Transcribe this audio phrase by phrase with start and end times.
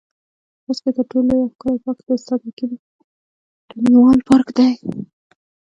[0.63, 2.71] خوست کې تر ټولو لوى او ښکلى پارک د استاد حکيم
[3.69, 4.69] تڼيوال پارک دى.